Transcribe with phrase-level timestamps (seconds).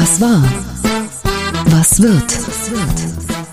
[0.00, 0.42] Was war?
[1.66, 2.38] Was wird?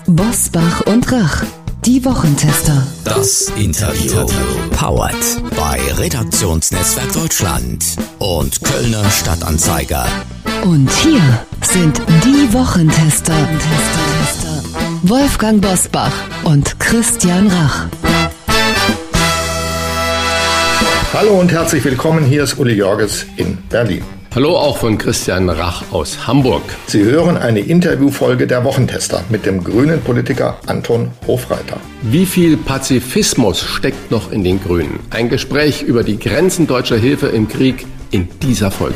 [0.06, 1.44] Bosbach und Rach,
[1.84, 2.86] die Wochentester.
[3.04, 4.26] Das Interview.
[4.70, 5.14] Powered
[5.54, 7.84] bei Redaktionsnetzwerk Deutschland
[8.18, 10.06] und Kölner Stadtanzeiger.
[10.64, 11.20] Und hier
[11.60, 13.36] sind die Wochentester.
[15.02, 17.88] Wolfgang Bosbach und Christian Rach.
[21.12, 22.24] Hallo und herzlich willkommen.
[22.24, 24.17] Hier ist Uli Jorges in Berlin.
[24.38, 26.62] Hallo auch von Christian Rach aus Hamburg.
[26.86, 31.78] Sie hören eine Interviewfolge der Wochentester mit dem grünen Politiker Anton Hofreiter.
[32.02, 35.00] Wie viel Pazifismus steckt noch in den Grünen?
[35.10, 38.94] Ein Gespräch über die Grenzen deutscher Hilfe im Krieg in dieser Folge.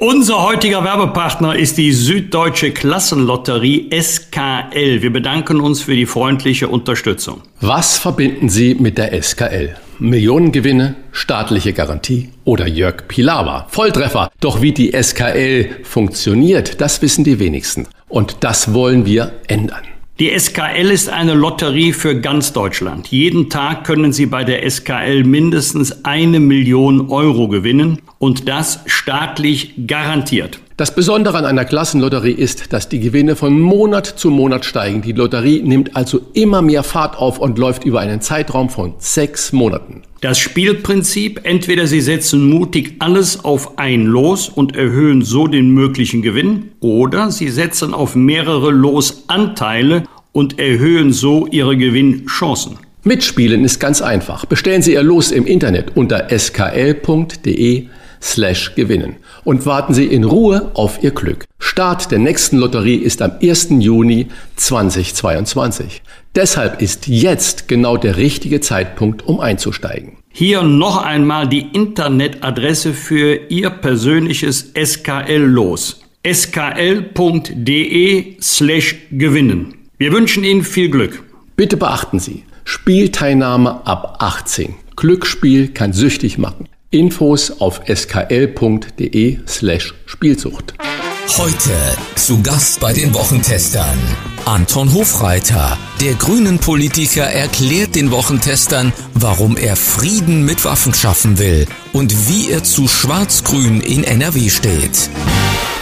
[0.00, 5.02] Unser heutiger Werbepartner ist die Süddeutsche Klassenlotterie SKL.
[5.02, 7.42] Wir bedanken uns für die freundliche Unterstützung.
[7.60, 9.74] Was verbinden Sie mit der SKL?
[9.98, 13.66] Millionengewinne, staatliche Garantie oder Jörg Pilawa.
[13.70, 14.30] Volltreffer.
[14.38, 17.88] Doch wie die SKL funktioniert, das wissen die wenigsten.
[18.08, 19.82] Und das wollen wir ändern.
[20.20, 23.06] Die SKL ist eine Lotterie für ganz Deutschland.
[23.06, 29.74] Jeden Tag können Sie bei der SKL mindestens eine Million Euro gewinnen und das staatlich
[29.86, 30.58] garantiert.
[30.78, 35.02] Das Besondere an einer Klassenlotterie ist, dass die Gewinne von Monat zu Monat steigen.
[35.02, 39.52] Die Lotterie nimmt also immer mehr Fahrt auf und läuft über einen Zeitraum von sechs
[39.52, 40.02] Monaten.
[40.20, 46.22] Das Spielprinzip, entweder Sie setzen mutig alles auf ein Los und erhöhen so den möglichen
[46.22, 52.76] Gewinn, oder Sie setzen auf mehrere Losanteile und erhöhen so Ihre Gewinnchancen.
[53.02, 54.44] Mitspielen ist ganz einfach.
[54.44, 57.88] Bestellen Sie Ihr Los im Internet unter skl.de
[58.20, 59.16] slash gewinnen
[59.48, 61.46] und warten Sie in Ruhe auf Ihr Glück.
[61.58, 63.68] Start der nächsten Lotterie ist am 1.
[63.78, 66.02] Juni 2022.
[66.34, 70.18] Deshalb ist jetzt genau der richtige Zeitpunkt, um einzusteigen.
[70.28, 76.02] Hier noch einmal die Internetadresse für Ihr persönliches SKL-Los.
[76.30, 77.46] skl.de
[78.42, 79.76] slash gewinnen.
[79.96, 81.24] Wir wünschen Ihnen viel Glück.
[81.56, 84.74] Bitte beachten Sie, Spielteilnahme ab 18.
[84.94, 86.68] Glücksspiel kann süchtig machen.
[86.90, 90.72] Infos auf skl.de slash Spielsucht.
[91.36, 91.70] Heute
[92.14, 93.98] zu Gast bei den Wochentestern.
[94.46, 101.66] Anton Hofreiter, der grünen Politiker, erklärt den Wochentestern, warum er Frieden mit Waffen schaffen will
[101.92, 105.10] und wie er zu Schwarz-Grün in NRW steht.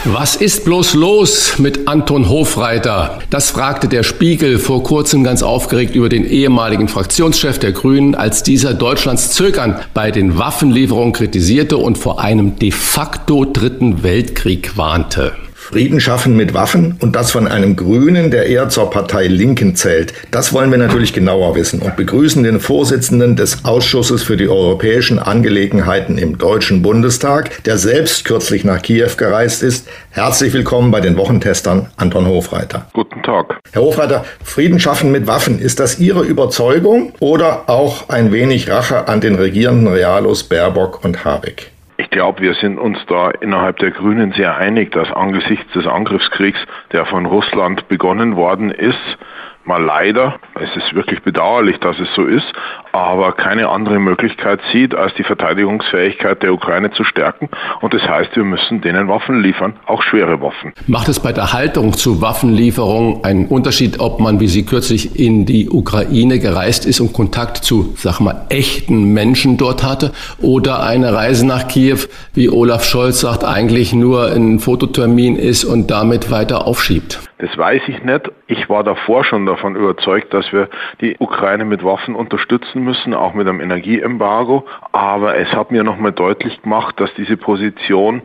[0.08, 3.18] Was ist bloß los mit Anton Hofreiter?
[3.28, 8.44] Das fragte der Spiegel vor kurzem ganz aufgeregt über den ehemaligen Fraktionschef der Grünen, als
[8.44, 15.32] dieser Deutschlands Zögern bei den Waffenlieferungen kritisierte und vor einem de facto dritten Weltkrieg warnte.
[15.66, 20.14] Frieden schaffen mit Waffen und das von einem Grünen, der eher zur Partei Linken zählt.
[20.30, 25.18] Das wollen wir natürlich genauer wissen und begrüßen den Vorsitzenden des Ausschusses für die europäischen
[25.18, 29.88] Angelegenheiten im Deutschen Bundestag, der selbst kürzlich nach Kiew gereist ist.
[30.10, 32.86] Herzlich willkommen bei den Wochentestern, Anton Hofreiter.
[32.92, 33.58] Guten Tag.
[33.72, 39.08] Herr Hofreiter, Frieden schaffen mit Waffen, ist das Ihre Überzeugung oder auch ein wenig Rache
[39.08, 41.72] an den regierenden Realos Baerbock und Habeck?
[41.98, 46.58] Ich glaube, wir sind uns da innerhalb der Grünen sehr einig, dass angesichts des Angriffskriegs,
[46.92, 49.18] der von Russland begonnen worden ist,
[49.66, 52.46] mal leider, es ist wirklich bedauerlich, dass es so ist,
[52.92, 57.48] aber keine andere Möglichkeit sieht, als die Verteidigungsfähigkeit der Ukraine zu stärken.
[57.80, 60.72] Und das heißt, wir müssen denen Waffen liefern, auch schwere Waffen.
[60.86, 65.46] Macht es bei der Haltung zu Waffenlieferungen einen Unterschied, ob man, wie Sie kürzlich in
[65.46, 71.12] die Ukraine gereist ist und Kontakt zu, sag mal, echten Menschen dort hatte oder eine
[71.12, 71.98] Reise nach Kiew,
[72.34, 77.25] wie Olaf Scholz sagt, eigentlich nur ein Fototermin ist und damit weiter aufschiebt?
[77.38, 78.32] Das weiß ich nicht.
[78.46, 80.70] Ich war davor schon davon überzeugt, dass wir
[81.02, 84.66] die Ukraine mit Waffen unterstützen müssen, auch mit einem Energieembargo.
[84.92, 88.22] Aber es hat mir nochmal deutlich gemacht, dass diese Position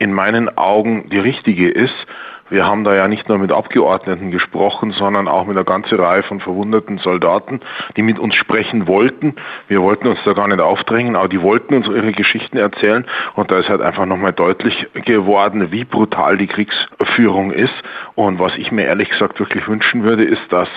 [0.00, 1.94] in meinen Augen die richtige ist.
[2.50, 6.22] Wir haben da ja nicht nur mit Abgeordneten gesprochen, sondern auch mit einer ganzen Reihe
[6.22, 7.60] von verwundeten Soldaten,
[7.96, 9.34] die mit uns sprechen wollten.
[9.66, 13.06] Wir wollten uns da gar nicht aufdrängen, aber die wollten uns ihre Geschichten erzählen.
[13.34, 17.74] Und da ist halt einfach nochmal deutlich geworden, wie brutal die Kriegsführung ist.
[18.14, 20.68] Und was ich mir ehrlich gesagt wirklich wünschen würde, ist, dass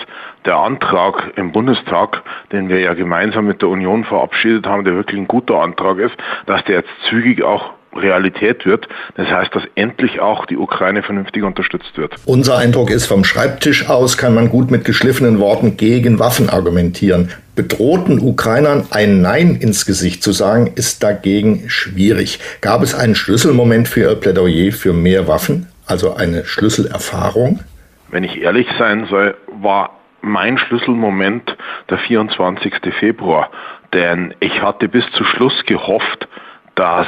[0.44, 5.18] der Antrag im Bundestag, den wir ja gemeinsam mit der Union verabschiedet haben, der wirklich
[5.18, 6.16] ein guter Antrag ist,
[6.46, 8.88] dass der jetzt zügig auch Realität wird.
[9.16, 12.14] Das heißt, dass endlich auch die Ukraine vernünftig unterstützt wird.
[12.24, 17.30] Unser Eindruck ist, vom Schreibtisch aus kann man gut mit geschliffenen Worten gegen Waffen argumentieren.
[17.54, 22.38] Bedrohten Ukrainern ein Nein ins Gesicht zu sagen, ist dagegen schwierig.
[22.60, 25.68] Gab es einen Schlüsselmoment für Ihr Plädoyer für mehr Waffen?
[25.86, 27.60] Also eine Schlüsselerfahrung?
[28.10, 31.56] Wenn ich ehrlich sein soll, war mein Schlüsselmoment
[31.90, 32.74] der 24.
[32.98, 33.50] Februar.
[33.92, 36.28] Denn ich hatte bis zu Schluss gehofft,
[36.74, 37.06] dass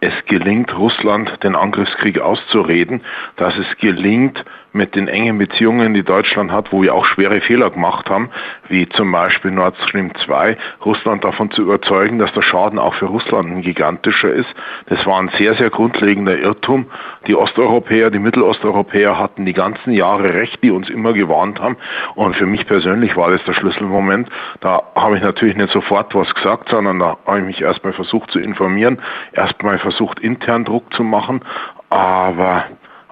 [0.00, 3.02] es gelingt, Russland den Angriffskrieg auszureden,
[3.36, 7.70] dass es gelingt, mit den engen Beziehungen, die Deutschland hat, wo wir auch schwere Fehler
[7.70, 8.30] gemacht haben,
[8.68, 13.06] wie zum Beispiel Nord Stream 2, Russland davon zu überzeugen, dass der Schaden auch für
[13.06, 14.48] Russland ein gigantischer ist.
[14.86, 16.86] Das war ein sehr, sehr grundlegender Irrtum.
[17.26, 21.76] Die Osteuropäer, die Mittelosteuropäer hatten die ganzen Jahre recht, die uns immer gewarnt haben.
[22.14, 24.28] Und für mich persönlich war das der Schlüsselmoment.
[24.60, 28.30] Da habe ich natürlich nicht sofort was gesagt, sondern da habe ich mich erstmal versucht
[28.30, 29.00] zu informieren,
[29.32, 31.40] erstmal versucht intern Druck zu machen.
[31.88, 32.64] Aber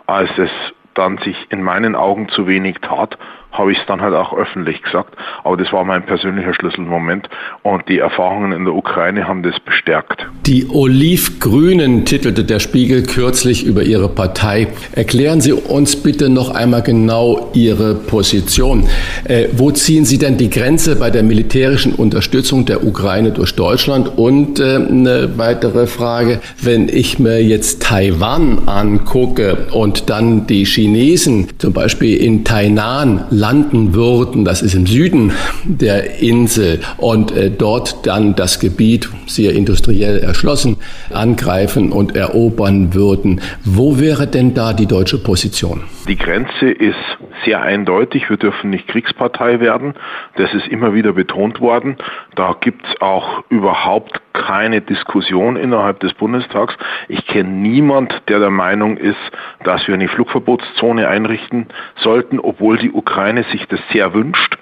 [0.06, 0.50] als es
[0.98, 3.16] dann sich in meinen Augen zu wenig tat,
[3.52, 5.16] habe ich es dann halt auch öffentlich gesagt.
[5.44, 7.28] Aber das war mein persönlicher Schlüsselmoment
[7.62, 10.26] und die Erfahrungen in der Ukraine haben das bestärkt.
[10.46, 14.68] Die Olivgrünen titelte der Spiegel kürzlich über ihre Partei.
[14.92, 18.88] Erklären Sie uns bitte noch einmal genau Ihre Position.
[19.24, 24.18] Äh, wo ziehen Sie denn die Grenze bei der militärischen Unterstützung der Ukraine durch Deutschland?
[24.18, 31.48] Und äh, eine weitere Frage, wenn ich mir jetzt Taiwan angucke und dann die Chinesen
[31.58, 35.32] zum Beispiel in Tainan landen würden, das ist im Süden
[35.64, 40.76] der Insel, und äh, dort dann das Gebiet sehr industriell erschlossen
[41.12, 43.40] angreifen und erobern würden.
[43.64, 45.82] Wo wäre denn da die deutsche Position?
[46.08, 46.96] Die Grenze ist
[47.44, 48.30] sehr eindeutig.
[48.30, 49.94] Wir dürfen nicht Kriegspartei werden.
[50.36, 51.96] Das ist immer wieder betont worden.
[52.34, 56.74] Da gibt es auch überhaupt keine Diskussion innerhalb des Bundestags.
[57.08, 59.18] Ich kenne niemand, der der Meinung ist,
[59.64, 64.58] dass wir eine Flugverbotszone einrichten sollten, obwohl die Ukraine sich das sehr wünscht.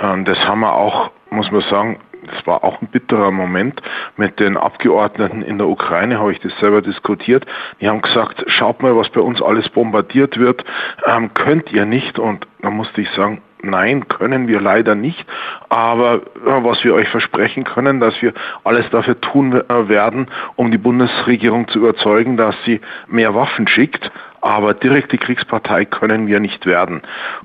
[0.00, 3.82] Ähm, das haben wir auch, muss man sagen, das war auch ein bitterer Moment
[4.16, 7.44] mit den Abgeordneten in der Ukraine, habe ich das selber diskutiert.
[7.80, 10.64] Die haben gesagt, schaut mal, was bei uns alles bombardiert wird,
[11.06, 12.18] ähm, könnt ihr nicht.
[12.18, 15.24] Und da musste ich sagen, Nein, können wir leider nicht.
[15.70, 20.78] Aber was wir euch versprechen können, dass wir alles dafür tun äh, werden, um die
[20.78, 24.10] Bundesregierung zu überzeugen, dass sie mehr Waffen schickt.
[24.44, 27.00] Aber direkte Kriegspartei können wir nicht werden.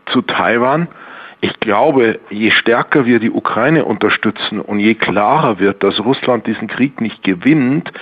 [0.07, 0.89] Zu Taiwan
[1.41, 6.67] ich glaube, je stärker wir die Ukraine unterstützen und je klarer wird, dass Russland diesen
[6.67, 7.93] Krieg nicht gewinnt,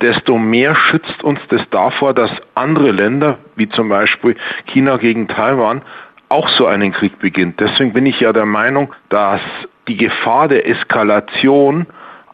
[0.00, 5.82] desto mehr schützt uns das davor, dass andere Länder, wie zum Beispiel China gegen Taiwan,
[6.30, 7.60] auch so einen Krieg beginnt.
[7.60, 9.42] Deswegen bin ich ja der Meinung, dass
[9.86, 11.86] die Gefahr der Eskalation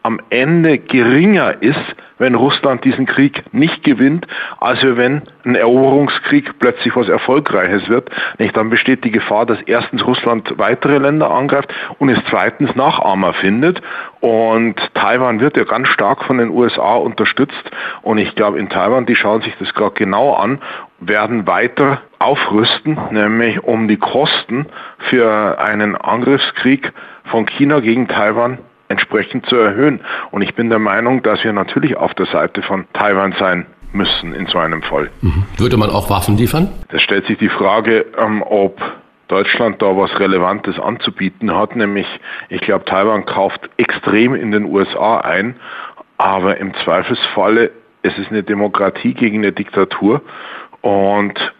[0.03, 4.27] am Ende geringer ist, wenn Russland diesen Krieg nicht gewinnt,
[4.59, 8.09] als wenn ein Eroberungskrieg plötzlich was Erfolgreiches wird.
[8.37, 8.55] Nicht?
[8.55, 13.81] Dann besteht die Gefahr, dass erstens Russland weitere Länder angreift und es zweitens Nachahmer findet.
[14.19, 17.71] Und Taiwan wird ja ganz stark von den USA unterstützt.
[18.01, 20.59] Und ich glaube, in Taiwan, die schauen sich das gerade genau an,
[20.99, 24.65] werden weiter aufrüsten, nämlich um die Kosten
[25.09, 26.91] für einen Angriffskrieg
[27.23, 28.57] von China gegen Taiwan
[28.89, 30.01] entsprechend zu erhöhen.
[30.31, 34.35] Und ich bin der Meinung, dass wir natürlich auf der Seite von Taiwan sein müssen
[34.35, 35.09] in so einem Fall.
[35.21, 35.45] Mhm.
[35.57, 36.69] Würde man auch Waffen liefern?
[36.89, 38.79] Da stellt sich die Frage, ähm, ob
[39.27, 42.07] Deutschland da was Relevantes anzubieten hat, nämlich
[42.49, 45.55] ich glaube, Taiwan kauft extrem in den USA ein,
[46.17, 47.71] aber im Zweifelsfalle
[48.01, 50.21] es ist eine Demokratie gegen eine Diktatur
[50.81, 51.53] und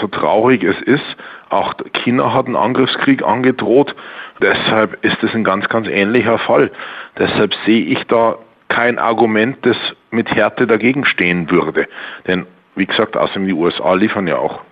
[0.00, 1.16] so traurig es ist,
[1.50, 3.94] auch China hat einen Angriffskrieg angedroht.
[4.40, 6.70] Deshalb ist es ein ganz, ganz ähnlicher Fall.
[7.18, 8.36] Deshalb sehe ich da
[8.68, 9.76] kein Argument, das
[10.10, 11.86] mit Härte dagegen stehen würde.
[12.26, 14.62] Denn wie gesagt, außerdem die USA liefern ja auch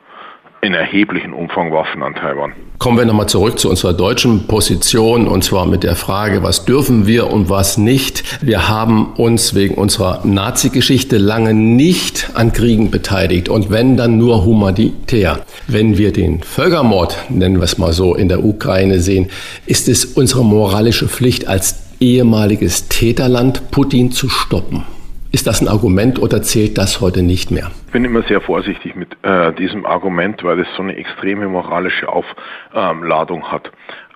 [0.63, 2.53] in erheblichem Umfang Waffen an Taiwan.
[2.79, 7.07] Kommen wir nochmal zurück zu unserer deutschen Position und zwar mit der Frage, was dürfen
[7.07, 8.25] wir und was nicht.
[8.43, 14.45] Wir haben uns wegen unserer Nazi-Geschichte lange nicht an Kriegen beteiligt und wenn dann nur
[14.45, 15.45] humanitär.
[15.67, 19.29] Wenn wir den Völkermord, nennen wir es mal so, in der Ukraine sehen,
[19.67, 24.85] ist es unsere moralische Pflicht als ehemaliges Täterland, Putin zu stoppen.
[25.33, 27.71] Ist das ein Argument oder zählt das heute nicht mehr?
[27.91, 32.09] Ich bin immer sehr vorsichtig mit äh, diesem Argument, weil es so eine extreme moralische
[32.09, 33.73] Aufladung hat.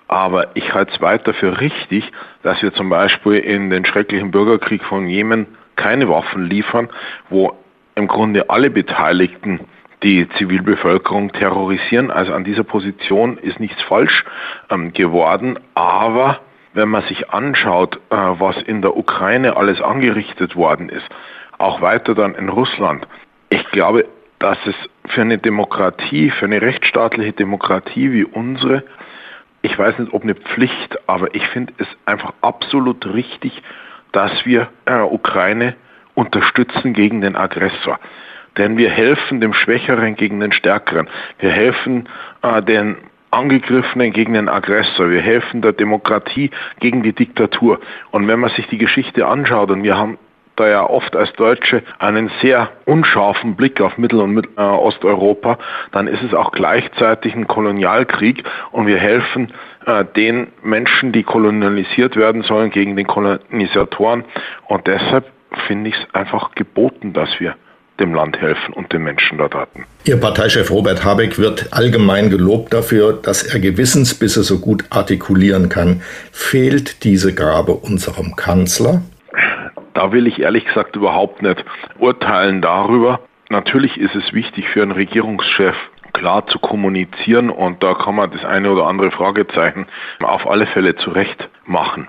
[0.07, 2.09] Aber ich halte es weiter für richtig,
[2.41, 6.87] dass wir zum Beispiel in den schrecklichen Bürgerkrieg von Jemen keine Waffen liefern,
[7.29, 7.51] wo
[7.95, 9.59] im Grunde alle Beteiligten
[10.03, 12.11] die Zivilbevölkerung terrorisieren.
[12.11, 14.23] Also an dieser Position ist nichts falsch
[14.69, 16.39] ähm, geworden, aber
[16.71, 21.09] wenn man sich anschaut, äh, was in der Ukraine alles angerichtet worden ist,
[21.57, 23.05] auch weiter dann in Russland,
[23.55, 24.05] ich glaube,
[24.39, 24.75] dass es
[25.07, 28.83] für eine Demokratie, für eine rechtsstaatliche Demokratie wie unsere,
[29.61, 33.63] ich weiß nicht, ob eine Pflicht, aber ich finde es einfach absolut richtig,
[34.11, 35.75] dass wir äh, Ukraine
[36.15, 37.99] unterstützen gegen den Aggressor.
[38.57, 41.09] Denn wir helfen dem Schwächeren gegen den Stärkeren.
[41.39, 42.07] Wir helfen
[42.41, 42.97] äh, den
[43.31, 45.09] Angegriffenen gegen den Aggressor.
[45.09, 47.79] Wir helfen der Demokratie gegen die Diktatur.
[48.11, 50.17] Und wenn man sich die Geschichte anschaut, und wir haben
[50.55, 55.57] da ja oft als Deutsche einen sehr unscharfen Blick auf Mittel- und Mittel äh, Osteuropa,
[55.91, 59.53] dann ist es auch gleichzeitig ein Kolonialkrieg und wir helfen
[59.85, 64.23] äh, den Menschen, die kolonialisiert werden sollen, gegen den Kolonisatoren.
[64.67, 65.25] Und deshalb
[65.67, 67.55] finde ich es einfach geboten, dass wir
[67.99, 69.85] dem Land helfen und den Menschen dort hatten.
[70.03, 76.01] Ihr Parteichef Robert Habeck wird allgemein gelobt dafür, dass er Gewissensbisse so gut artikulieren kann.
[76.31, 79.01] Fehlt diese Gabe unserem Kanzler?
[79.95, 81.63] Da will ich ehrlich gesagt überhaupt nicht
[81.97, 83.21] urteilen darüber.
[83.49, 85.75] Natürlich ist es wichtig für einen Regierungschef,
[86.11, 89.87] klar zu kommunizieren und da kann man das eine oder andere Fragezeichen
[90.21, 92.07] auf alle Fälle zurecht machen.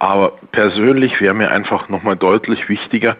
[0.00, 3.16] Aber persönlich wäre mir einfach nochmal deutlich wichtiger,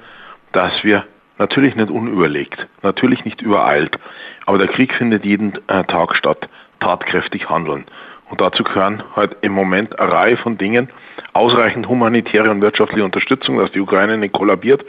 [0.51, 1.05] dass wir
[1.39, 3.99] natürlich nicht unüberlegt, natürlich nicht übereilt,
[4.47, 6.49] aber der Krieg findet jeden äh, Tag statt,
[6.81, 7.85] tatkräftig handeln.
[8.31, 10.91] Und dazu gehören halt im Moment eine Reihe von Dingen.
[11.33, 14.85] Ausreichend humanitäre und wirtschaftliche Unterstützung, dass die Ukraine nicht kollabiert.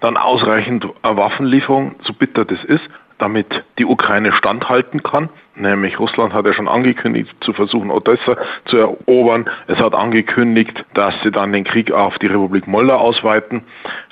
[0.00, 2.82] Dann ausreichend Waffenlieferung, so bitter das ist,
[3.18, 5.28] damit die Ukraine standhalten kann.
[5.54, 9.48] Nämlich Russland hat ja schon angekündigt, zu versuchen, Odessa zu erobern.
[9.68, 13.62] Es hat angekündigt, dass sie dann den Krieg auf die Republik Moldau ausweiten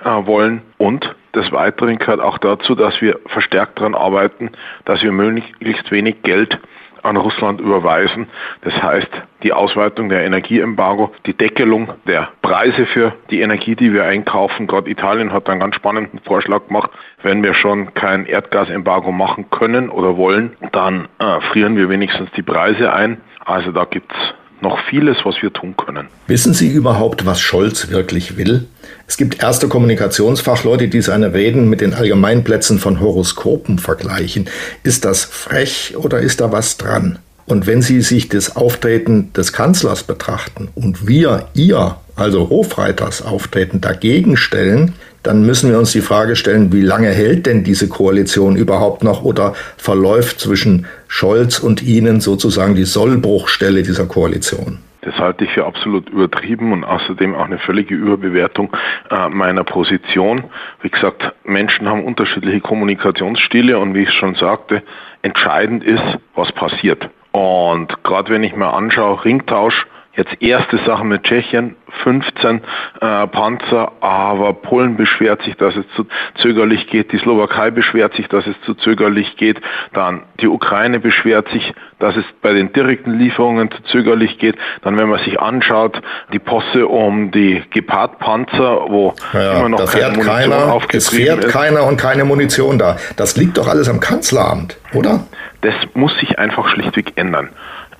[0.04, 0.62] äh, wollen.
[0.78, 4.50] Und des Weiteren gehört auch dazu, dass wir verstärkt daran arbeiten,
[4.84, 6.58] dass wir möglichst wenig Geld
[7.02, 8.28] an Russland überweisen.
[8.62, 9.10] Das heißt,
[9.42, 14.66] die Ausweitung der Energieembargo, die Deckelung der Preise für die Energie, die wir einkaufen.
[14.66, 16.90] Gerade Italien hat einen ganz spannenden Vorschlag gemacht.
[17.22, 22.42] Wenn wir schon kein Erdgasembargo machen können oder wollen, dann äh, frieren wir wenigstens die
[22.42, 23.20] Preise ein.
[23.44, 24.16] Also da gibt's
[24.62, 26.08] noch vieles, was wir tun können.
[26.26, 28.66] Wissen Sie überhaupt, was Scholz wirklich will?
[29.06, 34.48] Es gibt erste Kommunikationsfachleute, die seine Reden mit den Allgemeinplätzen von Horoskopen vergleichen.
[34.82, 37.18] Ist das frech oder ist da was dran?
[37.44, 43.80] Und wenn Sie sich das Auftreten des Kanzlers betrachten und wir, ihr, also Hofreiters Auftreten
[43.80, 48.56] dagegen stellen, dann müssen wir uns die Frage stellen, wie lange hält denn diese Koalition
[48.56, 54.78] überhaupt noch oder verläuft zwischen Scholz und Ihnen sozusagen die Sollbruchstelle dieser Koalition?
[55.02, 58.74] Das halte ich für absolut übertrieben und außerdem auch eine völlige Überbewertung
[59.10, 60.44] äh, meiner Position.
[60.80, 64.82] Wie gesagt, Menschen haben unterschiedliche Kommunikationsstile und wie ich schon sagte,
[65.20, 66.02] entscheidend ist,
[66.34, 67.10] was passiert.
[67.32, 72.60] Und gerade wenn ich mir anschaue, Ringtausch, Jetzt erste Sache mit Tschechien, 15
[73.00, 78.28] äh, Panzer, aber Polen beschwert sich, dass es zu zögerlich geht, die Slowakei beschwert sich,
[78.28, 79.58] dass es zu zögerlich geht,
[79.94, 84.98] dann die Ukraine beschwert sich, dass es bei den direkten Lieferungen zu zögerlich geht, dann
[84.98, 90.26] wenn man sich anschaut, die Posse um die Gepard-Panzer, wo ja, immer noch keine Munition
[90.26, 91.52] keiner, Es fährt ist.
[91.52, 92.96] keiner und keine Munition da.
[93.16, 95.24] Das liegt doch alles am Kanzleramt, oder?
[95.62, 97.48] Das muss sich einfach schlichtweg ändern.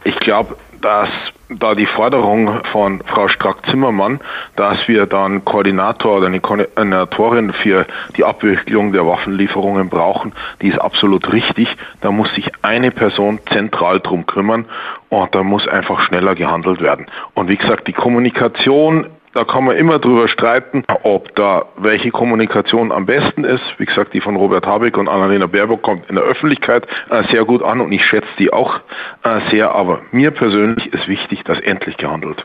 [0.05, 1.09] Ich glaube, dass
[1.49, 4.21] da die Forderung von Frau Strack-Zimmermann,
[4.57, 7.87] dass wir dann Koordinator oder eine Koordinatorin für
[8.17, 11.69] die Abwicklung der Waffenlieferungen brauchen, die ist absolut richtig.
[12.01, 14.67] Da muss sich eine Person zentral drum kümmern
[15.09, 17.07] und da muss einfach schneller gehandelt werden.
[17.35, 22.93] Und wie gesagt, die Kommunikation da kann man immer drüber streiten, ob da welche Kommunikation
[22.93, 23.63] am besten ist.
[23.79, 27.45] Wie gesagt, die von Robert Habeck und Annalena Baerbock kommt in der Öffentlichkeit äh, sehr
[27.45, 28.81] gut an und ich schätze die auch
[29.23, 29.75] äh, sehr.
[29.75, 32.45] Aber mir persönlich ist wichtig, dass endlich gehandelt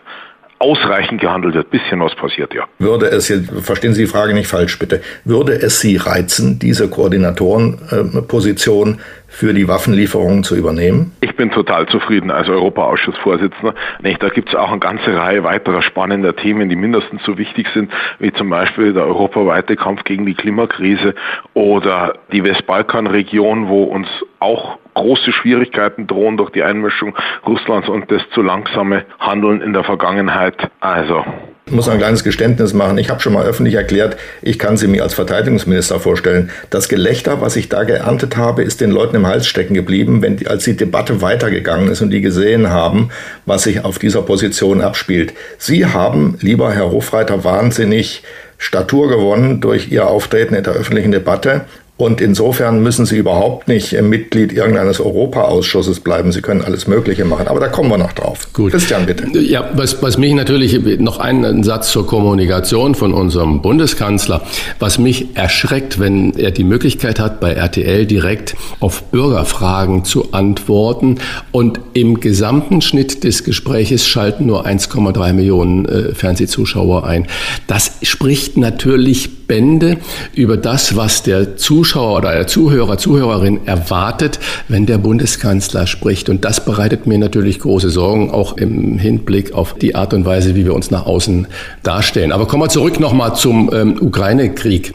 [0.59, 1.69] ausreichend gehandelt wird.
[1.69, 2.65] Bisschen was passiert, ja.
[2.79, 8.93] Würde es, verstehen Sie die Frage nicht falsch, bitte, würde es Sie reizen, diese Koordinatorenposition
[8.93, 8.97] äh,
[9.27, 11.11] für die Waffenlieferungen zu übernehmen?
[11.21, 13.75] Ich bin total zufrieden als Europaausschussvorsitzender.
[14.19, 17.91] Da gibt es auch eine ganze Reihe weiterer spannender Themen, die mindestens so wichtig sind,
[18.19, 21.13] wie zum Beispiel der europaweite Kampf gegen die Klimakrise
[21.53, 24.07] oder die Westbalkanregion, wo uns
[24.39, 29.83] auch große Schwierigkeiten drohen durch die Einmischung Russlands und das zu langsame Handeln in der
[29.83, 30.55] Vergangenheit.
[30.79, 31.23] Also
[31.67, 32.97] ich muss ein kleines Geständnis machen.
[32.97, 36.49] Ich habe schon mal öffentlich erklärt, ich kann sie mir als Verteidigungsminister vorstellen.
[36.69, 40.37] Das Gelächter, was ich da geerntet habe, ist den Leuten im Hals stecken geblieben, wenn
[40.37, 43.09] die, als die Debatte weitergegangen ist und die gesehen haben,
[43.45, 45.33] was sich auf dieser Position abspielt.
[45.57, 48.23] Sie haben, lieber Herr Hofreiter, wahnsinnig
[48.57, 51.65] Statur gewonnen durch Ihr Auftreten in der öffentlichen Debatte
[51.97, 56.31] und insofern müssen Sie überhaupt nicht Mitglied irgendeines Europaausschusses bleiben.
[56.31, 57.47] Sie können alles Mögliche machen.
[57.47, 58.47] Aber da kommen wir noch drauf.
[58.53, 58.71] Gut.
[58.71, 59.27] Christian, bitte.
[59.39, 64.43] Ja, was, was mich natürlich noch einen Satz zur Kommunikation von unserem Bundeskanzler.
[64.77, 71.17] Was mich erschreckt, wenn er die Möglichkeit hat, bei RTL direkt auf Bürgerfragen zu antworten
[71.51, 77.25] und im gesamten Schnitt des Gespräches schalten nur 1,3 Millionen äh, Fernsehzuschauer ein.
[77.65, 79.97] Das spricht natürlich Bände
[80.33, 86.29] über das, was der Zuschauer oder der Zuhörer, Zuhörerin erwartet, wenn der Bundeskanzler spricht.
[86.29, 90.55] Und das bereitet mir natürlich große Sorgen, auch im Hinblick auf die Art und Weise,
[90.55, 91.47] wie wir uns nach außen
[91.83, 92.31] darstellen.
[92.31, 94.93] Aber kommen wir zurück nochmal zum ähm, Ukraine-Krieg.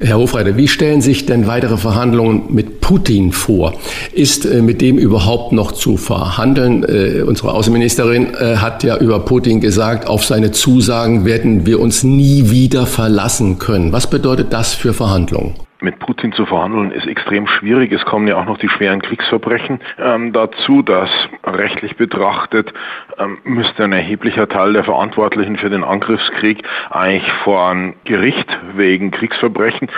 [0.00, 3.74] Herr Hofreiter, wie stellen sich denn weitere Verhandlungen mit Putin vor?
[4.12, 6.84] Ist äh, mit dem überhaupt noch zu verhandeln?
[6.84, 12.02] Äh, unsere Außenministerin äh, hat ja über Putin gesagt, auf seine Zusagen werden wir uns
[12.02, 13.92] nie wieder verlassen können.
[13.92, 15.54] Was bedeutet das für Verhandlungen?
[15.84, 17.92] Mit Putin zu verhandeln, ist extrem schwierig.
[17.92, 21.10] Es kommen ja auch noch die schweren Kriegsverbrechen ähm, dazu, dass
[21.44, 22.72] rechtlich betrachtet
[23.18, 29.10] ähm, müsste ein erheblicher Teil der Verantwortlichen für den Angriffskrieg eigentlich vor ein Gericht wegen
[29.10, 29.88] Kriegsverbrechen.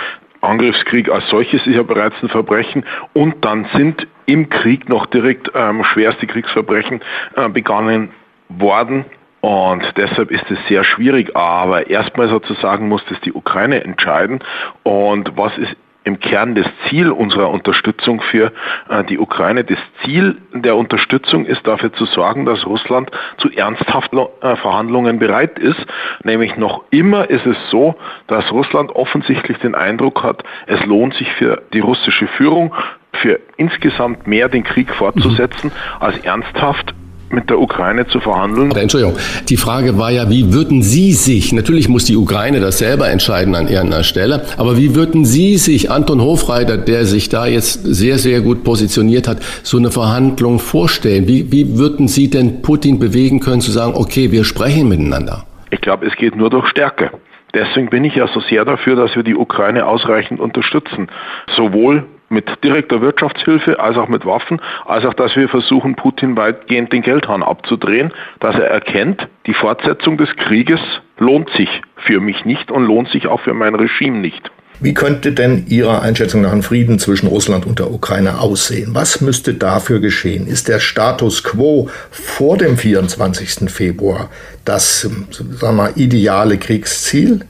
[0.41, 5.49] Angriffskrieg als solches ist ja bereits ein Verbrechen und dann sind im Krieg noch direkt
[5.55, 7.01] ähm, schwerste Kriegsverbrechen
[7.35, 8.11] äh, begangen
[8.49, 9.05] worden.
[9.41, 11.35] Und deshalb ist es sehr schwierig.
[11.35, 14.39] Aber erstmal sozusagen muss das die Ukraine entscheiden.
[14.83, 15.75] Und was ist
[16.07, 18.53] im Kern das Ziel unserer Unterstützung für
[18.89, 19.65] äh, die Ukraine.
[19.65, 25.59] Das Ziel der Unterstützung ist dafür zu sorgen, dass Russland zu ernsthaften äh, Verhandlungen bereit
[25.59, 25.85] ist.
[26.23, 27.95] Nämlich noch immer ist es so,
[28.27, 32.73] dass Russland offensichtlich den Eindruck hat, es lohnt sich für die russische Führung,
[33.11, 36.95] für insgesamt mehr den Krieg fortzusetzen, als ernsthaft
[37.29, 38.71] mit der Ukraine zu verhandeln.
[38.71, 39.17] Entschuldigung,
[39.49, 43.55] die Frage war ja, wie würden Sie sich, natürlich muss die Ukraine das selber entscheiden
[43.55, 48.17] an ihrer Stelle, aber wie würden Sie sich, Anton Hofreiter, der sich da jetzt sehr,
[48.17, 51.27] sehr gut positioniert hat, so eine Verhandlung vorstellen?
[51.27, 55.43] Wie, wie würden Sie denn Putin bewegen können zu sagen, okay, wir sprechen miteinander?
[55.69, 57.11] Ich glaube, es geht nur durch Stärke.
[57.53, 61.07] Deswegen bin ich ja so sehr dafür, dass wir die Ukraine ausreichend unterstützen.
[61.55, 66.91] Sowohl mit direkter Wirtschaftshilfe, als auch mit Waffen, als auch, dass wir versuchen, Putin weitgehend
[66.91, 70.79] den Geldhahn abzudrehen, dass er erkennt, die Fortsetzung des Krieges
[71.17, 74.51] lohnt sich für mich nicht und lohnt sich auch für mein Regime nicht.
[74.79, 78.93] Wie könnte denn Ihrer Einschätzung nach ein Frieden zwischen Russland und der Ukraine aussehen?
[78.93, 80.45] Was müsste dafür geschehen?
[80.45, 83.71] Ist der Status quo vor dem 24.
[83.71, 84.29] Februar
[84.65, 87.45] das sagen wir ideale Kriegsziel?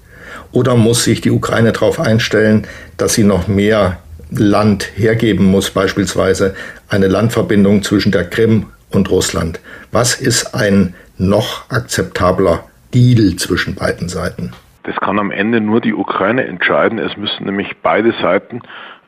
[0.52, 2.66] Oder muss sich die Ukraine darauf einstellen,
[2.96, 3.98] dass sie noch mehr
[4.30, 6.56] Land hergeben muss, beispielsweise
[6.90, 9.60] eine Landverbindung zwischen der Krim und Russland.
[9.92, 14.54] Was ist ein noch akzeptabler Deal zwischen beiden Seiten?
[14.84, 16.98] Das kann am Ende nur die Ukraine entscheiden.
[16.98, 18.62] Es müssen nämlich beide Seiten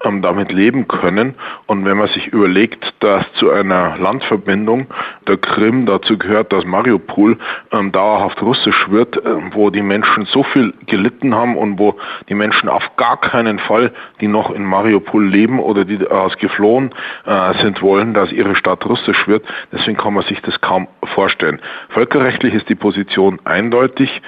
[0.04, 1.36] damit leben können.
[1.68, 4.88] Und wenn man sich überlegt, dass zu einer Landverbindung
[5.28, 7.38] der Krim dazu gehört, dass Mariupol
[7.72, 11.96] ähm, dauerhaft russisch wird, äh, wo die Menschen so viel gelitten haben und wo
[12.30, 16.92] die Menschen auf gar keinen Fall, die noch in Mariupol leben oder die daraus geflohen
[17.26, 19.46] äh, sind, wollen, dass ihre Stadt russisch wird.
[19.72, 21.60] Deswegen kann man sich das kaum vorstellen.
[21.90, 24.22] Völkerrechtlich ist die Position eindeutig,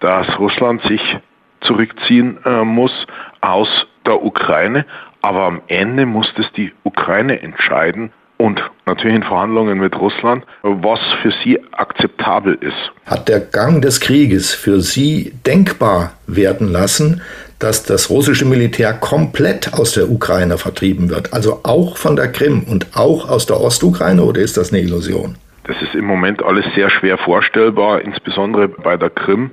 [0.00, 1.18] dass Russland sich
[1.62, 3.06] zurückziehen äh, muss
[3.40, 4.86] aus der Ukraine.
[5.26, 11.00] Aber am Ende muss das die Ukraine entscheiden und natürlich in Verhandlungen mit Russland, was
[11.20, 12.92] für sie akzeptabel ist.
[13.06, 17.22] Hat der Gang des Krieges für Sie denkbar werden lassen,
[17.58, 22.62] dass das russische Militär komplett aus der Ukraine vertrieben wird, also auch von der Krim
[22.62, 25.34] und auch aus der Ostukraine, oder ist das eine Illusion?
[25.64, 29.50] Das ist im Moment alles sehr schwer vorstellbar, insbesondere bei der Krim.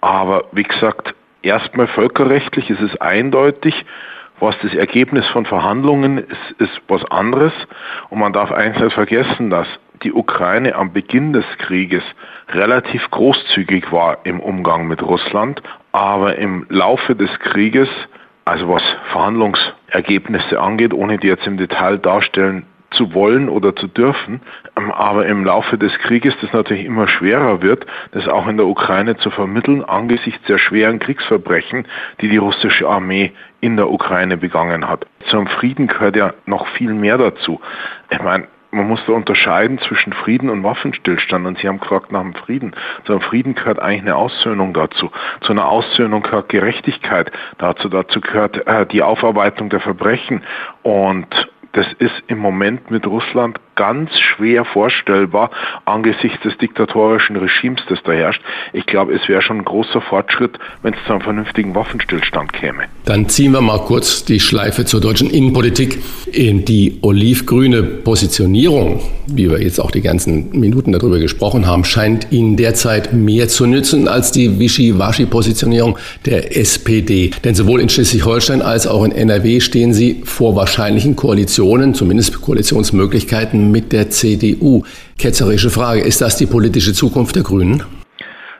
[0.00, 3.84] Aber wie gesagt, erstmal völkerrechtlich ist es eindeutig,
[4.40, 7.52] was das Ergebnis von Verhandlungen ist, ist was anderes.
[8.10, 9.66] Und man darf eins nicht vergessen, dass
[10.02, 12.02] die Ukraine am Beginn des Krieges
[12.48, 17.88] relativ großzügig war im Umgang mit Russland, aber im Laufe des Krieges,
[18.44, 24.40] also was Verhandlungsergebnisse angeht, ohne die jetzt im Detail darstellen zu wollen oder zu dürfen,
[24.76, 28.66] ähm, aber im Laufe des Krieges das natürlich immer schwerer wird, das auch in der
[28.66, 31.86] Ukraine zu vermitteln, angesichts der schweren Kriegsverbrechen,
[32.20, 35.06] die die russische Armee in der Ukraine begangen hat.
[35.30, 37.60] Zum Frieden gehört ja noch viel mehr dazu.
[38.10, 41.46] Ich meine, man muss da unterscheiden zwischen Frieden und Waffenstillstand.
[41.46, 42.74] Und Sie haben gefragt nach dem Frieden.
[43.04, 45.10] Zu einem Frieden gehört eigentlich eine Aussöhnung dazu.
[45.42, 47.88] Zu einer Aussöhnung gehört Gerechtigkeit dazu.
[47.88, 50.42] Dazu gehört äh, die Aufarbeitung der Verbrechen.
[50.82, 55.50] Und das ist im Moment mit Russland ganz schwer vorstellbar
[55.84, 58.42] angesichts des diktatorischen Regimes, das da herrscht.
[58.72, 62.84] Ich glaube, es wäre schon ein großer Fortschritt, wenn es zu einem vernünftigen Waffenstillstand käme.
[63.04, 65.98] Dann ziehen wir mal kurz die Schleife zur deutschen Innenpolitik.
[66.32, 72.28] In die olivgrüne Positionierung, wie wir jetzt auch die ganzen Minuten darüber gesprochen haben, scheint
[72.30, 77.30] Ihnen derzeit mehr zu nützen als die Wischiwaschi-Positionierung der SPD.
[77.44, 83.63] Denn sowohl in Schleswig-Holstein als auch in NRW stehen Sie vor wahrscheinlichen Koalitionen, zumindest Koalitionsmöglichkeiten
[83.70, 84.84] mit der CDU.
[85.18, 87.82] Ketzerische Frage, ist das die politische Zukunft der Grünen?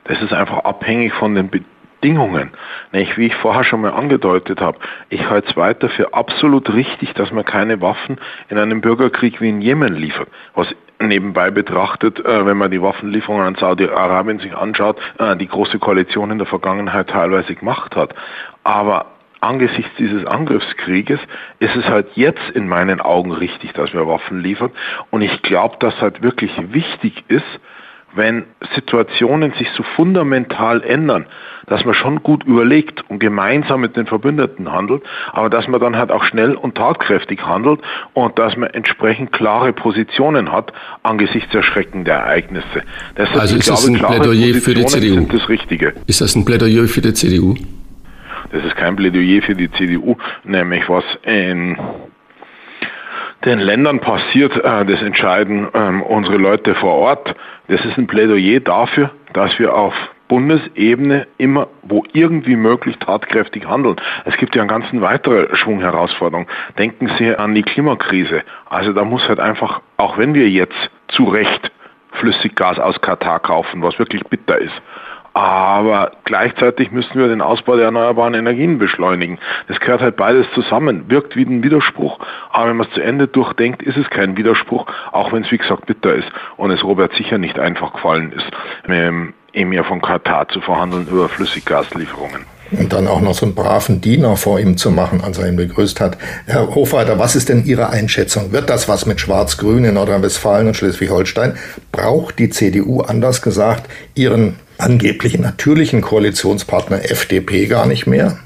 [0.04, 2.50] Das ist einfach abhängig von den Bedingungen.
[2.92, 7.32] Wie ich vorher schon mal angedeutet habe, ich halte es weiter für absolut richtig, dass
[7.32, 8.18] man keine Waffen
[8.50, 10.28] in einem Bürgerkrieg wie in Jemen liefert.
[10.54, 10.68] Was
[11.00, 16.30] nebenbei betrachtet, äh, wenn man die Waffenlieferungen an Saudi-Arabien sich anschaut, äh, die große Koalition
[16.30, 18.14] in der Vergangenheit teilweise gemacht hat.
[18.62, 19.06] Aber
[19.44, 21.20] angesichts dieses Angriffskrieges
[21.60, 24.70] ist es halt jetzt in meinen Augen richtig, dass wir Waffen liefern.
[25.10, 27.44] Und ich glaube, dass halt wirklich wichtig ist,
[28.16, 31.26] wenn Situationen sich so fundamental ändern,
[31.66, 35.02] dass man schon gut überlegt und gemeinsam mit den Verbündeten handelt,
[35.32, 37.80] aber dass man dann halt auch schnell und tatkräftig handelt
[38.12, 42.82] und dass man entsprechend klare Positionen hat angesichts erschreckender Ereignisse.
[43.16, 45.26] Deshalb, also ist glaube, das ein Plädoyer für die CDU?
[45.26, 45.94] das Richtige.
[46.06, 47.54] Ist das ein Plädoyer für die CDU?
[48.50, 51.76] Das ist kein Plädoyer für die CDU, nämlich was in
[53.44, 57.34] den Ländern passiert, äh, das entscheiden ähm, unsere Leute vor Ort.
[57.68, 59.94] Das ist ein Plädoyer dafür, dass wir auf
[60.28, 63.96] Bundesebene immer, wo irgendwie möglich, tatkräftig handeln.
[64.24, 66.48] Es gibt ja einen ganzen weiteren Schwung Herausforderungen.
[66.78, 68.42] Denken Sie an die Klimakrise.
[68.68, 71.70] Also da muss halt einfach, auch wenn wir jetzt zu Recht
[72.12, 74.74] Flüssiggas aus Katar kaufen, was wirklich bitter ist,
[75.34, 79.38] aber gleichzeitig müssen wir den Ausbau der erneuerbaren Energien beschleunigen.
[79.66, 82.20] Das gehört halt beides zusammen, wirkt wie ein Widerspruch,
[82.50, 85.58] aber wenn man es zu Ende durchdenkt, ist es kein Widerspruch, auch wenn es wie
[85.58, 88.46] gesagt bitter ist und es Robert sicher nicht einfach gefallen ist,
[88.86, 92.46] mit dem Emir von Katar zu verhandeln über Flüssiggaslieferungen
[92.78, 95.56] und dann auch noch so einen braven Diener vor ihm zu machen, als er ihn
[95.56, 96.18] begrüßt hat.
[96.46, 98.52] Herr Hofreiter, was ist denn Ihre Einschätzung?
[98.52, 101.56] Wird das was mit Schwarz-Grün in Nordrhein-Westfalen und Schleswig-Holstein?
[101.92, 108.38] Braucht die CDU, anders gesagt, ihren angeblichen natürlichen Koalitionspartner FDP gar nicht mehr?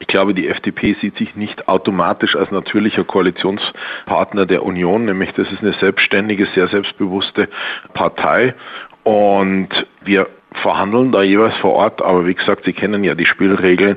[0.00, 5.50] Ich glaube, die FDP sieht sich nicht automatisch als natürlicher Koalitionspartner der Union, nämlich das
[5.52, 7.48] ist eine selbstständige, sehr selbstbewusste
[7.94, 8.54] Partei.
[9.02, 9.68] Und
[10.04, 10.28] wir
[10.62, 13.96] verhandeln da jeweils vor Ort, aber wie gesagt, Sie kennen ja die Spielregeln.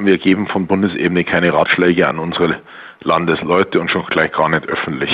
[0.00, 2.56] Wir geben von Bundesebene keine Ratschläge an unsere
[3.02, 5.10] Landesleute und schon gleich gar nicht öffentlich.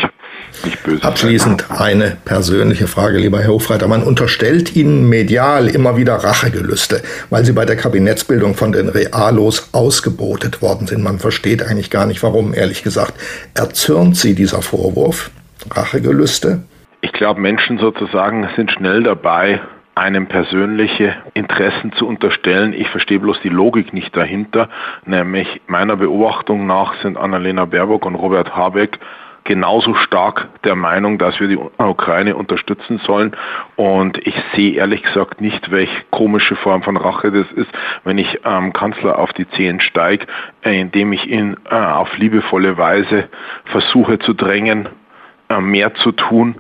[0.65, 3.87] Nicht böse Abschließend eine persönliche Frage, lieber Herr Hofreiter.
[3.87, 9.71] Man unterstellt Ihnen medial immer wieder Rachegelüste, weil Sie bei der Kabinettsbildung von den Realos
[9.73, 11.03] ausgebotet worden sind.
[11.03, 13.15] Man versteht eigentlich gar nicht, warum, ehrlich gesagt.
[13.55, 15.31] Erzürnt Sie dieser Vorwurf?
[15.71, 16.63] Rachegelüste?
[17.03, 19.61] Ich glaube, Menschen sozusagen sind schnell dabei,
[19.97, 22.75] einem persönliche Interessen zu unterstellen.
[22.75, 24.69] Ich verstehe bloß die Logik nicht dahinter.
[25.07, 29.01] Nämlich meiner Beobachtung nach sind Annalena Baerbock und Robert Habeck
[29.45, 33.35] genauso stark der Meinung, dass wir die Ukraine unterstützen sollen.
[33.77, 37.71] Und ich sehe ehrlich gesagt nicht, welche komische Form von Rache das ist,
[38.05, 40.27] wenn ich ähm, Kanzler auf die Zehen steige,
[40.63, 43.29] äh, indem ich ihn äh, auf liebevolle Weise
[43.65, 44.89] versuche zu drängen,
[45.49, 46.57] äh, mehr zu tun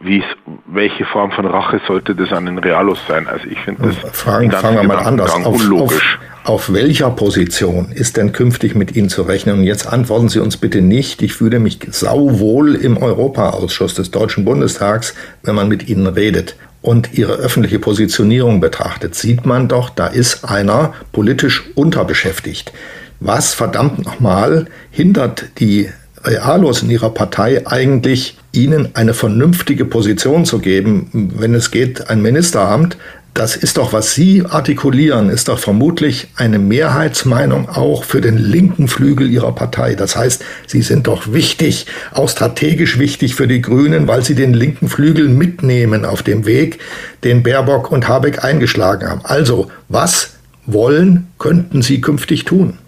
[0.00, 0.22] wie
[0.66, 3.28] welche Form von Rache sollte das an den Realos sein?
[3.28, 5.70] Also ich finde das Fragen, fangen wir mal anders auf.
[5.70, 9.58] Auf, auf welcher Position ist denn künftig mit Ihnen zu rechnen?
[9.58, 11.20] Und jetzt antworten Sie uns bitte nicht.
[11.22, 17.12] Ich fühle mich sauwohl im Europaausschuss des Deutschen Bundestags, wenn man mit Ihnen redet und
[17.12, 22.72] ihre öffentliche Positionierung betrachtet, sieht man doch, da ist einer politisch unterbeschäftigt.
[23.20, 25.90] Was verdammt nochmal hindert die
[26.24, 32.20] Realos in ihrer Partei eigentlich, ihnen eine vernünftige Position zu geben, wenn es geht, ein
[32.20, 32.96] Ministeramt.
[33.32, 38.88] Das ist doch, was Sie artikulieren, ist doch vermutlich eine Mehrheitsmeinung auch für den linken
[38.88, 39.94] Flügel Ihrer Partei.
[39.94, 44.52] Das heißt, Sie sind doch wichtig, auch strategisch wichtig für die Grünen, weil Sie den
[44.52, 46.80] linken Flügel mitnehmen auf dem Weg,
[47.22, 49.20] den Baerbock und Habeck eingeschlagen haben.
[49.22, 50.32] Also, was
[50.66, 52.78] wollen, könnten Sie künftig tun?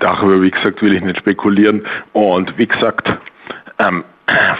[0.00, 1.86] Darüber, wie gesagt, will ich nicht spekulieren.
[2.12, 3.12] Und wie gesagt,
[3.78, 4.04] ähm,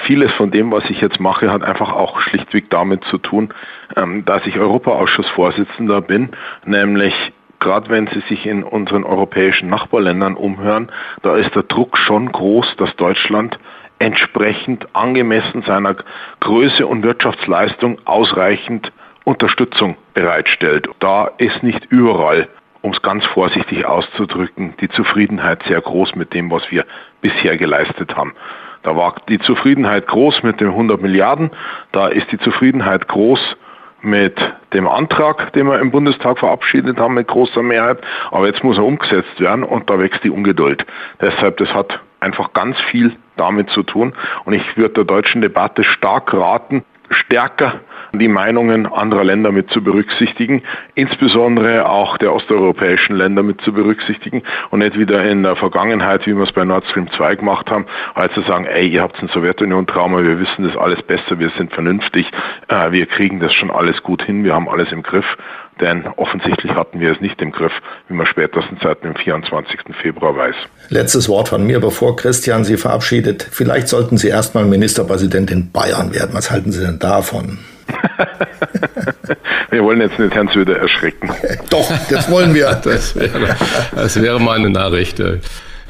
[0.04, 3.52] vieles von dem, was ich jetzt mache, hat einfach auch schlichtweg damit zu tun,
[3.96, 6.30] ähm, dass ich Europaausschussvorsitzender bin,
[6.64, 7.14] nämlich
[7.60, 10.90] gerade wenn Sie sich in unseren europäischen Nachbarländern umhören,
[11.22, 13.58] da ist der Druck schon groß, dass Deutschland
[13.98, 15.94] entsprechend angemessen seiner
[16.40, 18.92] Größe und Wirtschaftsleistung ausreichend
[19.24, 20.88] Unterstützung bereitstellt.
[21.00, 22.48] Da ist nicht überall
[22.82, 26.84] um es ganz vorsichtig auszudrücken, die Zufriedenheit sehr groß mit dem, was wir
[27.20, 28.34] bisher geleistet haben.
[28.82, 31.50] Da war die Zufriedenheit groß mit den 100 Milliarden,
[31.92, 33.56] da ist die Zufriedenheit groß
[34.02, 34.40] mit
[34.72, 37.98] dem Antrag, den wir im Bundestag verabschiedet haben mit großer Mehrheit,
[38.30, 40.86] aber jetzt muss er umgesetzt werden und da wächst die Ungeduld.
[41.20, 44.14] Deshalb, das hat einfach ganz viel damit zu tun
[44.44, 47.80] und ich würde der deutschen Debatte stark raten, stärker
[48.12, 50.62] die Meinungen anderer Länder mit zu berücksichtigen,
[50.94, 56.34] insbesondere auch der osteuropäischen Länder mit zu berücksichtigen und nicht wieder in der Vergangenheit, wie
[56.34, 59.28] wir es bei Nord Stream 2 gemacht haben, halt zu sagen, ey, ihr habt ein
[59.28, 62.30] Sowjetunion-Trauma, wir wissen das alles besser, wir sind vernünftig,
[62.68, 65.36] äh, wir kriegen das schon alles gut hin, wir haben alles im Griff.
[65.80, 67.72] Denn offensichtlich hatten wir es nicht im Griff,
[68.08, 69.80] wie man spätestens seit dem 24.
[70.00, 70.54] Februar weiß.
[70.88, 73.46] Letztes Wort von mir, bevor Christian Sie verabschiedet.
[73.50, 76.30] Vielleicht sollten Sie erstmal Ministerpräsident in Bayern werden.
[76.32, 77.58] Was halten Sie denn davon?
[79.70, 81.30] wir wollen jetzt nicht Herrn Söder erschrecken.
[81.70, 82.80] Doch, das wollen wir.
[82.84, 83.56] Das wäre,
[83.94, 85.20] das wäre mal eine Nachricht.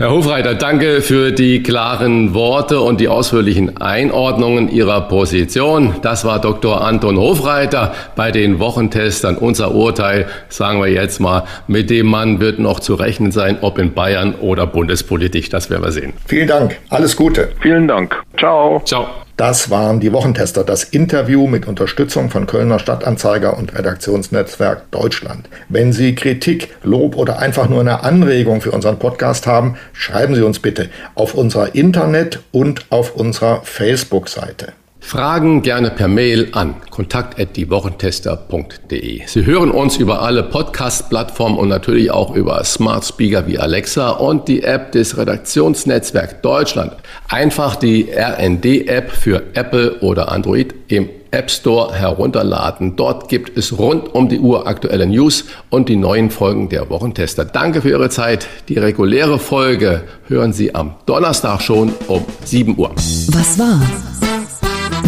[0.00, 5.96] Herr Hofreiter, danke für die klaren Worte und die ausführlichen Einordnungen Ihrer Position.
[6.00, 6.82] Das war Dr.
[6.82, 9.36] Anton Hofreiter bei den Wochentestern.
[9.36, 13.76] Unser Urteil, sagen wir jetzt mal, mit dem Mann wird noch zu rechnen sein, ob
[13.76, 15.50] in Bayern oder Bundespolitik.
[15.50, 16.14] Das werden wir sehen.
[16.24, 16.78] Vielen Dank.
[16.88, 17.50] Alles Gute.
[17.60, 18.16] Vielen Dank.
[18.38, 18.80] Ciao.
[18.86, 19.06] Ciao.
[19.40, 25.48] Das waren die Wochentester, das Interview mit Unterstützung von Kölner Stadtanzeiger und Redaktionsnetzwerk Deutschland.
[25.70, 30.42] Wenn Sie Kritik, Lob oder einfach nur eine Anregung für unseren Podcast haben, schreiben Sie
[30.42, 34.74] uns bitte auf unserer Internet- und auf unserer Facebook-Seite.
[35.00, 39.22] Fragen gerne per Mail an kontakt@diewochentester.de.
[39.26, 44.48] Sie hören uns über alle Podcast-Plattformen und natürlich auch über Smart Speaker wie Alexa und
[44.48, 46.92] die App des Redaktionsnetzwerk Deutschland.
[47.28, 52.96] Einfach die RND-App für Apple oder Android im App Store herunterladen.
[52.96, 57.44] Dort gibt es rund um die Uhr aktuelle News und die neuen Folgen der Wochentester.
[57.44, 58.48] Danke für Ihre Zeit.
[58.68, 62.90] Die reguläre Folge hören Sie am Donnerstag schon um 7 Uhr.
[62.96, 63.80] Was war?